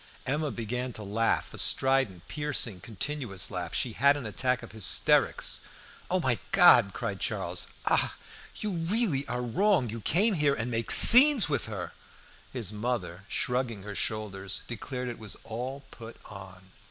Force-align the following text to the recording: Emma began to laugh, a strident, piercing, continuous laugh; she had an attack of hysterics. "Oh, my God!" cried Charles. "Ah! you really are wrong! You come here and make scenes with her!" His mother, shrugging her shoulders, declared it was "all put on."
Emma 0.25 0.49
began 0.49 0.91
to 0.91 1.03
laugh, 1.03 1.53
a 1.53 1.59
strident, 1.59 2.27
piercing, 2.27 2.81
continuous 2.81 3.51
laugh; 3.51 3.71
she 3.75 3.93
had 3.93 4.17
an 4.17 4.25
attack 4.25 4.63
of 4.63 4.71
hysterics. 4.71 5.61
"Oh, 6.09 6.19
my 6.19 6.39
God!" 6.51 6.89
cried 6.91 7.19
Charles. 7.19 7.67
"Ah! 7.85 8.15
you 8.55 8.71
really 8.71 9.27
are 9.27 9.43
wrong! 9.43 9.91
You 9.91 10.01
come 10.01 10.33
here 10.33 10.55
and 10.55 10.71
make 10.71 10.89
scenes 10.89 11.49
with 11.49 11.67
her!" 11.67 11.93
His 12.51 12.73
mother, 12.73 13.25
shrugging 13.27 13.83
her 13.83 13.93
shoulders, 13.93 14.63
declared 14.65 15.07
it 15.07 15.19
was 15.19 15.37
"all 15.43 15.83
put 15.91 16.17
on." 16.25 16.71